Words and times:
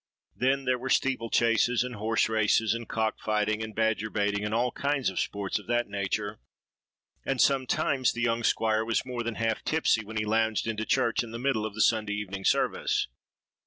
Then 0.35 0.65
there 0.65 0.79
were 0.79 0.89
steeple 0.89 1.29
chases, 1.29 1.83
and 1.83 1.93
horse 1.93 2.27
racing, 2.27 2.69
and 2.73 2.89
cock 2.89 3.19
fighting, 3.19 3.61
and 3.61 3.75
badger 3.75 4.09
baiting, 4.09 4.43
and 4.43 4.51
all 4.51 4.71
kinds 4.71 5.11
of 5.11 5.19
sports 5.19 5.59
of 5.59 5.67
that 5.67 5.87
nature; 5.89 6.39
and 7.23 7.39
sometimes 7.39 8.11
the 8.11 8.21
young 8.23 8.43
squire 8.43 8.83
was 8.83 9.05
more 9.05 9.21
than 9.21 9.35
half 9.35 9.63
tipsy 9.63 10.03
when 10.03 10.17
he 10.17 10.25
lounged 10.25 10.65
into 10.65 10.85
church 10.87 11.21
in 11.21 11.29
the 11.29 11.37
middle 11.37 11.67
of 11.67 11.75
the 11.75 11.81
Sunday 11.81 12.13
evening 12.13 12.45
service. 12.45 13.09